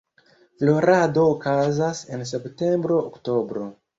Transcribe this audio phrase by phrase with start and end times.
[0.61, 3.71] Florado okazas en septembro–oktobro.